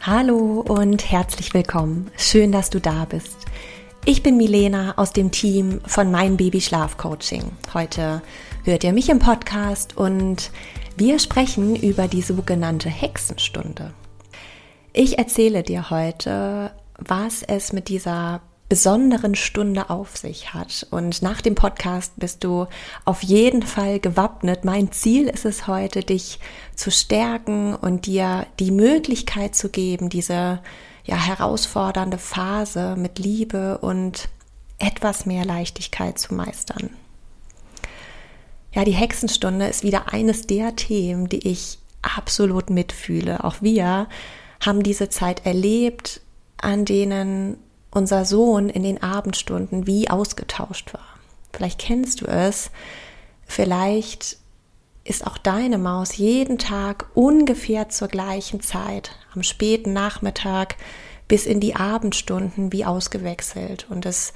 [0.00, 2.10] Hallo und herzlich willkommen.
[2.16, 3.36] Schön, dass du da bist.
[4.04, 7.42] Ich bin Milena aus dem Team von Mein Baby Schlaf Coaching.
[7.74, 8.22] Heute
[8.62, 10.52] hört ihr mich im Podcast und
[10.96, 13.92] wir sprechen über die sogenannte Hexenstunde.
[14.92, 20.86] Ich erzähle dir heute, was es mit dieser besonderen Stunde auf sich hat.
[20.90, 22.66] Und nach dem Podcast bist du
[23.04, 24.64] auf jeden Fall gewappnet.
[24.64, 26.38] Mein Ziel ist es heute, dich
[26.74, 30.60] zu stärken und dir die Möglichkeit zu geben, diese
[31.04, 34.28] ja herausfordernde Phase mit Liebe und
[34.78, 36.90] etwas mehr Leichtigkeit zu meistern.
[38.74, 43.42] Ja, die Hexenstunde ist wieder eines der Themen, die ich absolut mitfühle.
[43.42, 44.08] Auch wir
[44.60, 46.20] haben diese Zeit erlebt,
[46.58, 47.56] an denen
[47.98, 51.06] unser Sohn in den Abendstunden wie ausgetauscht war.
[51.52, 52.70] Vielleicht kennst du es,
[53.46, 54.38] vielleicht
[55.04, 60.76] ist auch deine Maus jeden Tag ungefähr zur gleichen Zeit, am späten Nachmittag
[61.26, 63.86] bis in die Abendstunden wie ausgewechselt.
[63.90, 64.32] Und es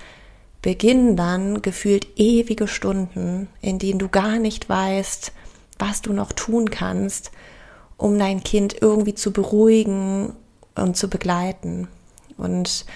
[0.60, 5.32] beginnen dann gefühlt ewige Stunden, in denen du gar nicht weißt,
[5.78, 7.30] was du noch tun kannst,
[7.96, 10.32] um dein Kind irgendwie zu beruhigen
[10.74, 11.88] und zu begleiten.
[12.36, 12.86] Und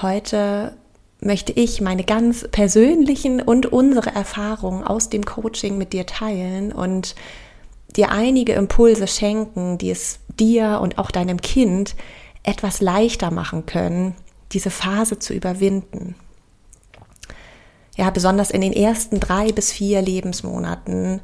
[0.00, 0.76] Heute
[1.20, 7.16] möchte ich meine ganz persönlichen und unsere Erfahrungen aus dem Coaching mit dir teilen und
[7.96, 11.96] dir einige Impulse schenken, die es dir und auch deinem Kind
[12.44, 14.14] etwas leichter machen können,
[14.52, 16.14] diese Phase zu überwinden.
[17.96, 21.20] Ja, besonders in den ersten drei bis vier Lebensmonaten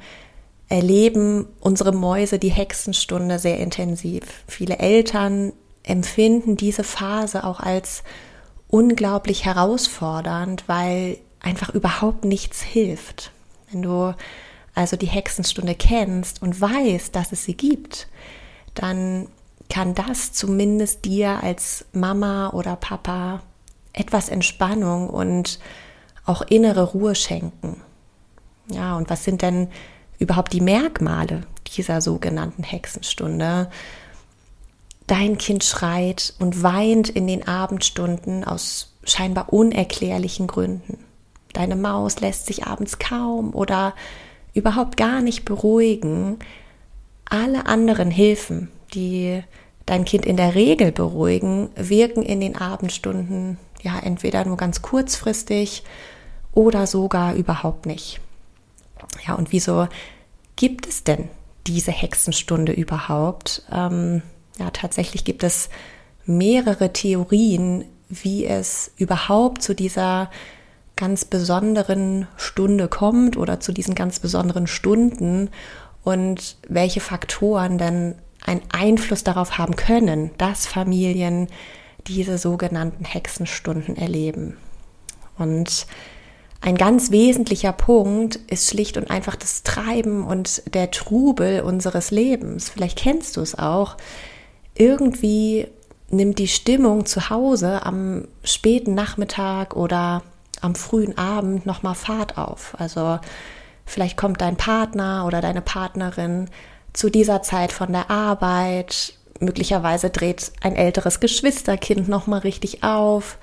[0.68, 4.24] erleben unsere Mäuse die Hexenstunde sehr intensiv.
[4.48, 5.52] Viele Eltern
[5.84, 8.02] empfinden diese Phase auch als
[8.74, 13.30] unglaublich herausfordernd, weil einfach überhaupt nichts hilft.
[13.70, 14.12] Wenn du
[14.74, 18.08] also die Hexenstunde kennst und weißt, dass es sie gibt,
[18.74, 19.28] dann
[19.70, 23.42] kann das zumindest dir als Mama oder Papa
[23.92, 25.60] etwas Entspannung und
[26.26, 27.80] auch innere Ruhe schenken.
[28.66, 29.68] Ja, und was sind denn
[30.18, 31.46] überhaupt die Merkmale
[31.76, 33.70] dieser sogenannten Hexenstunde?
[35.06, 40.98] Dein Kind schreit und weint in den Abendstunden aus scheinbar unerklärlichen Gründen.
[41.52, 43.94] Deine Maus lässt sich abends kaum oder
[44.54, 46.38] überhaupt gar nicht beruhigen.
[47.26, 49.42] Alle anderen Hilfen, die
[49.86, 55.84] dein Kind in der Regel beruhigen, wirken in den Abendstunden ja entweder nur ganz kurzfristig
[56.52, 58.20] oder sogar überhaupt nicht.
[59.26, 59.88] Ja, und wieso
[60.56, 61.28] gibt es denn
[61.66, 63.62] diese Hexenstunde überhaupt?
[63.70, 64.22] Ähm,
[64.58, 65.68] ja, tatsächlich gibt es
[66.26, 70.30] mehrere Theorien, wie es überhaupt zu dieser
[70.96, 75.50] ganz besonderen Stunde kommt oder zu diesen ganz besonderen Stunden
[76.04, 81.48] und welche Faktoren denn einen Einfluss darauf haben können, dass Familien
[82.06, 84.56] diese sogenannten Hexenstunden erleben.
[85.38, 85.86] Und
[86.60, 92.68] ein ganz wesentlicher Punkt ist schlicht und einfach das Treiben und der Trubel unseres Lebens.
[92.68, 93.96] Vielleicht kennst du es auch
[94.74, 95.68] irgendwie
[96.10, 100.22] nimmt die Stimmung zu Hause am späten Nachmittag oder
[100.60, 102.74] am frühen Abend nochmal Fahrt auf.
[102.78, 103.18] Also
[103.84, 106.48] vielleicht kommt dein Partner oder deine Partnerin
[106.92, 109.14] zu dieser Zeit von der Arbeit.
[109.40, 113.38] Möglicherweise dreht ein älteres Geschwisterkind nochmal richtig auf.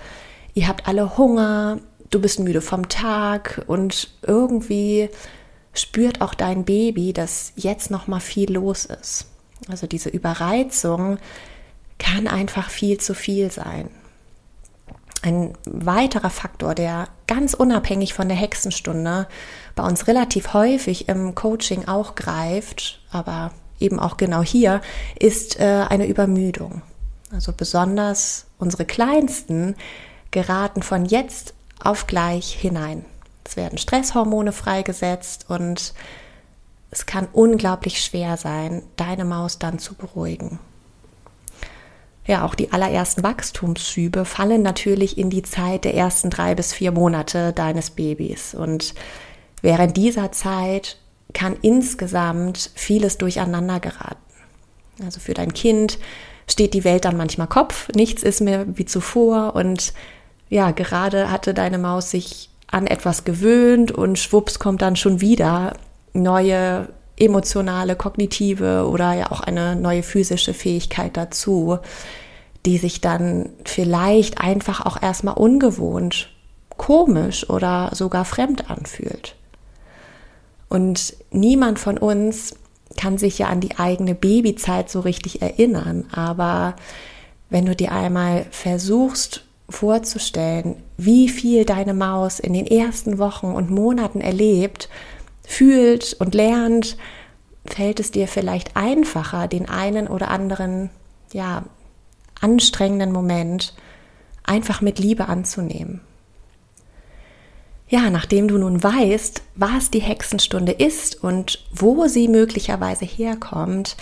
[0.53, 1.79] Ihr habt alle Hunger.
[2.09, 5.09] Du bist müde vom Tag und irgendwie
[5.73, 9.30] spürt auch dein Baby, dass jetzt nochmal viel los ist.
[9.69, 11.17] Also diese Überreizung
[11.99, 13.90] kann einfach viel zu viel sein.
[15.22, 19.28] Ein weiterer Faktor, der ganz unabhängig von der Hexenstunde
[19.75, 24.81] bei uns relativ häufig im Coaching auch greift, aber eben auch genau hier,
[25.19, 26.81] ist äh, eine Übermüdung.
[27.31, 29.75] Also besonders unsere Kleinsten
[30.31, 31.53] geraten von jetzt
[31.84, 33.05] auf gleich hinein.
[33.43, 35.93] Es werden Stresshormone freigesetzt und
[36.91, 40.59] es kann unglaublich schwer sein, deine Maus dann zu beruhigen.
[42.28, 46.91] Ja, auch die allerersten Wachstumsschübe fallen natürlich in die Zeit der ersten drei bis vier
[46.91, 48.53] Monate deines Babys.
[48.53, 48.93] Und
[49.61, 50.97] während dieser Zeit
[51.34, 54.17] kann insgesamt vieles durcheinander geraten.
[55.03, 55.97] Also für dein Kind
[56.47, 59.93] steht die Welt dann manchmal Kopf, nichts ist mehr wie zuvor und
[60.49, 65.73] ja, gerade hatte deine Maus sich an etwas gewöhnt und schwupps kommt dann schon wieder
[66.13, 71.78] neue emotionale, kognitive oder ja auch eine neue physische Fähigkeit dazu,
[72.66, 76.29] die sich dann vielleicht einfach auch erstmal ungewohnt,
[76.78, 79.35] komisch oder sogar fremd anfühlt.
[80.69, 82.55] Und niemand von uns
[82.97, 86.75] kann sich ja an die eigene Babyzeit so richtig erinnern, aber
[87.49, 93.69] wenn du dir einmal versuchst vorzustellen, wie viel deine Maus in den ersten Wochen und
[93.69, 94.90] Monaten erlebt,
[95.52, 96.98] fühlt und lernt,
[97.66, 100.90] fällt es dir vielleicht einfacher, den einen oder anderen,
[101.34, 101.64] ja,
[102.40, 103.74] anstrengenden Moment
[104.44, 106.02] einfach mit Liebe anzunehmen.
[107.88, 113.98] Ja, nachdem du nun weißt, was die Hexenstunde ist und wo sie möglicherweise herkommt,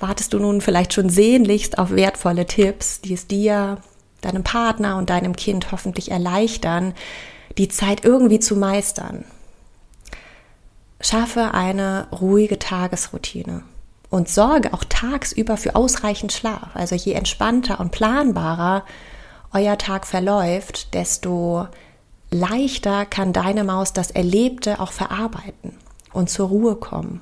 [0.00, 3.78] wartest du nun vielleicht schon sehnlichst auf wertvolle Tipps, die es dir,
[4.22, 6.94] deinem Partner und deinem Kind hoffentlich erleichtern,
[7.58, 9.24] die Zeit irgendwie zu meistern.
[11.04, 13.62] Schaffe eine ruhige Tagesroutine
[14.08, 16.70] und sorge auch tagsüber für ausreichend Schlaf.
[16.72, 18.84] Also je entspannter und planbarer
[19.52, 21.68] euer Tag verläuft, desto
[22.30, 25.76] leichter kann deine Maus das Erlebte auch verarbeiten
[26.14, 27.20] und zur Ruhe kommen.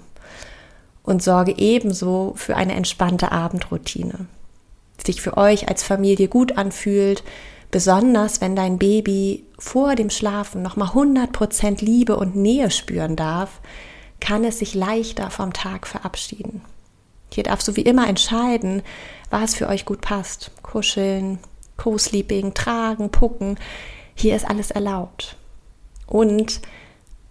[1.02, 4.26] Und sorge ebenso für eine entspannte Abendroutine,
[5.00, 7.24] die sich für euch als Familie gut anfühlt,
[7.72, 13.60] besonders wenn dein Baby vor dem Schlafen nochmal 100% Liebe und Nähe spüren darf,
[14.20, 16.62] kann es sich leichter vom Tag verabschieden.
[17.32, 18.82] Hier darfst du wie immer entscheiden,
[19.30, 20.52] was für euch gut passt.
[20.62, 21.38] Kuscheln,
[21.78, 23.56] Co-Sleeping, tragen, pucken.
[24.14, 25.36] Hier ist alles erlaubt.
[26.06, 26.60] Und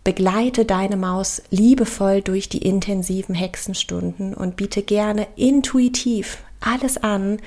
[0.04, 7.38] begleite deine Maus liebevoll durch die intensiven Hexenstunden und biete gerne intuitiv alles an,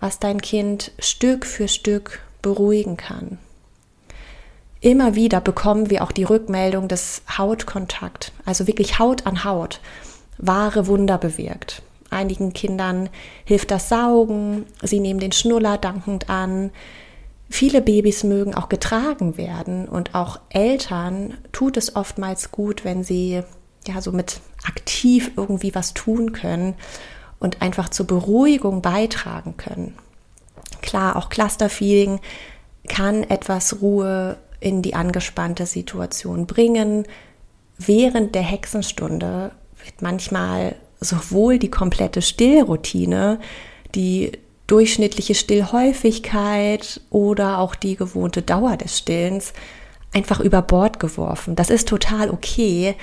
[0.00, 3.38] was dein Kind Stück für Stück beruhigen kann.
[4.80, 9.80] Immer wieder bekommen wir auch die Rückmeldung des Hautkontakt, also wirklich Haut an Haut,
[10.38, 11.82] wahre Wunder bewirkt.
[12.10, 13.08] Einigen Kindern
[13.44, 16.70] hilft das Saugen, sie nehmen den Schnuller dankend an.
[17.48, 23.42] Viele Babys mögen auch getragen werden und auch Eltern tut es oftmals gut, wenn sie
[23.86, 26.74] ja so mit aktiv irgendwie was tun können
[27.38, 29.94] und einfach zur Beruhigung beitragen können.
[30.80, 32.20] Klar, auch Clusterfeeling
[32.88, 37.06] kann etwas Ruhe in die angespannte Situation bringen.
[37.78, 39.52] Während der Hexenstunde
[39.84, 43.40] wird manchmal sowohl die komplette Stillroutine,
[43.94, 44.32] die
[44.66, 49.52] durchschnittliche Stillhäufigkeit oder auch die gewohnte Dauer des Stillens
[50.14, 51.56] einfach über Bord geworfen.
[51.56, 52.94] Das ist total okay.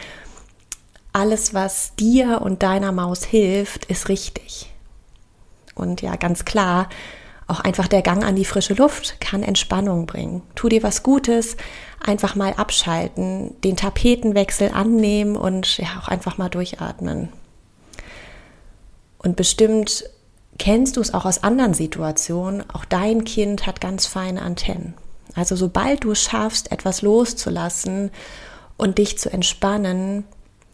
[1.11, 4.71] Alles, was dir und deiner Maus hilft, ist richtig.
[5.75, 6.87] Und ja, ganz klar,
[7.49, 10.41] auch einfach der Gang an die frische Luft kann Entspannung bringen.
[10.55, 11.57] Tu dir was Gutes,
[11.99, 17.29] einfach mal abschalten, den Tapetenwechsel annehmen und ja auch einfach mal durchatmen.
[19.17, 20.05] Und bestimmt
[20.57, 22.69] kennst du es auch aus anderen Situationen.
[22.69, 24.93] Auch dein Kind hat ganz feine Antennen.
[25.35, 28.11] Also sobald du es schaffst, etwas loszulassen
[28.77, 30.25] und dich zu entspannen,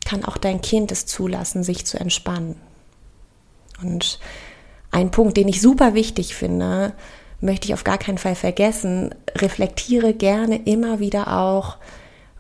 [0.06, 2.56] kann auch dein Kind es zulassen, sich zu entspannen.
[3.82, 4.20] Und
[4.96, 6.94] ein Punkt, den ich super wichtig finde,
[7.42, 9.14] möchte ich auf gar keinen Fall vergessen.
[9.36, 11.76] Reflektiere gerne immer wieder auch,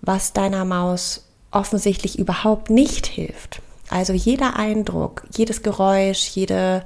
[0.01, 3.61] was deiner Maus offensichtlich überhaupt nicht hilft.
[3.89, 6.85] Also jeder Eindruck, jedes Geräusch, jede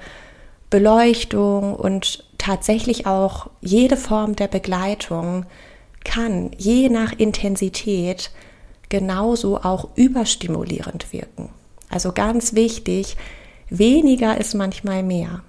[0.71, 5.45] Beleuchtung und tatsächlich auch jede Form der Begleitung
[6.03, 8.31] kann je nach Intensität
[8.89, 11.49] genauso auch überstimulierend wirken.
[11.89, 13.17] Also ganz wichtig,
[13.69, 15.43] weniger ist manchmal mehr.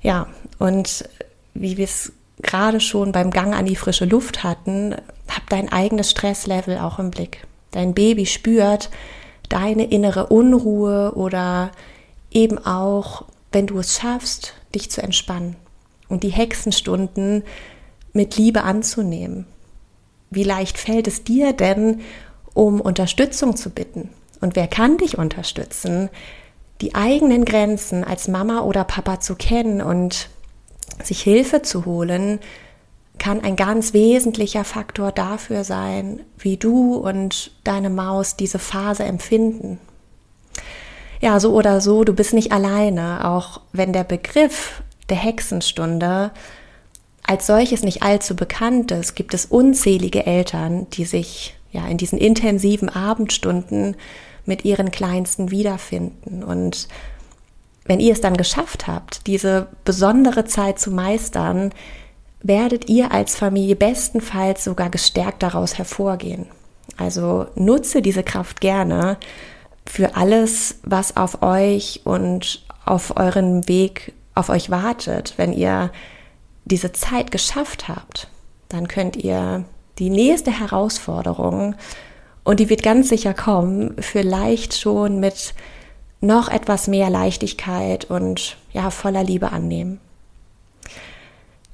[0.00, 0.26] Ja,
[0.58, 1.08] und
[1.54, 2.12] wie wir es
[2.42, 4.94] gerade schon beim Gang an die frische Luft hatten,
[5.28, 7.46] hab dein eigenes Stresslevel auch im Blick.
[7.70, 8.90] Dein Baby spürt
[9.48, 11.70] deine innere Unruhe oder
[12.30, 15.56] eben auch, wenn du es schaffst, dich zu entspannen
[16.08, 17.42] und die Hexenstunden
[18.12, 19.46] mit Liebe anzunehmen.
[20.30, 22.00] Wie leicht fällt es dir denn,
[22.54, 24.10] um Unterstützung zu bitten?
[24.40, 26.10] Und wer kann dich unterstützen?
[26.80, 30.28] Die eigenen Grenzen als Mama oder Papa zu kennen und
[31.02, 32.40] sich Hilfe zu holen,
[33.18, 39.78] kann ein ganz wesentlicher Faktor dafür sein, wie du und deine Maus diese Phase empfinden.
[41.20, 46.30] Ja, so oder so, du bist nicht alleine, auch wenn der Begriff der Hexenstunde
[47.22, 52.18] als solches nicht allzu bekannt ist, gibt es unzählige Eltern, die sich ja in diesen
[52.18, 53.96] intensiven Abendstunden
[54.46, 56.42] mit ihren Kleinsten wiederfinden.
[56.42, 56.88] Und
[57.84, 61.72] wenn ihr es dann geschafft habt, diese besondere Zeit zu meistern,
[62.42, 66.46] werdet ihr als Familie bestenfalls sogar gestärkt daraus hervorgehen.
[66.96, 69.18] Also nutze diese Kraft gerne
[69.86, 75.34] für alles, was auf euch und auf euren Weg auf euch wartet.
[75.36, 75.90] Wenn ihr
[76.64, 78.28] diese Zeit geschafft habt,
[78.68, 79.64] dann könnt ihr
[79.98, 81.74] die nächste Herausforderung,
[82.46, 85.52] und die wird ganz sicher kommen, vielleicht schon mit
[86.20, 89.98] noch etwas mehr Leichtigkeit und ja, voller Liebe annehmen.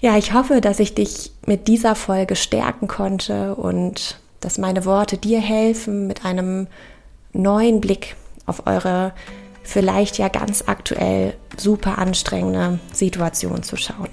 [0.00, 5.18] Ja, ich hoffe, dass ich dich mit dieser Folge stärken konnte und dass meine Worte
[5.18, 6.68] dir helfen, mit einem
[7.34, 9.12] neuen Blick auf eure
[9.62, 14.08] vielleicht ja ganz aktuell super anstrengende Situation zu schauen.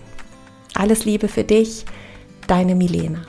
[0.75, 1.85] Alles Liebe für dich,
[2.47, 3.21] deine Milena.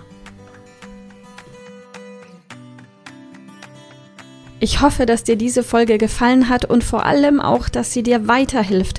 [4.62, 8.28] Ich hoffe, dass dir diese Folge gefallen hat und vor allem auch, dass sie dir
[8.28, 8.98] weiterhilft.